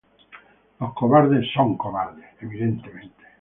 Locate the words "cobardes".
0.95-1.45, 1.77-2.25